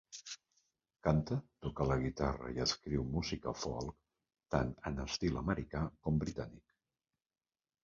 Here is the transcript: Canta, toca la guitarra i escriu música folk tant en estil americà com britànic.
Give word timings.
Canta, 1.07 1.35
toca 1.65 1.85
la 1.89 1.97
guitarra 2.03 2.49
i 2.55 2.63
escriu 2.65 3.05
música 3.17 3.55
folk 3.65 3.93
tant 4.57 4.73
en 4.93 4.99
estil 5.07 5.39
americà 5.45 5.85
com 6.09 6.21
britànic. 6.27 6.77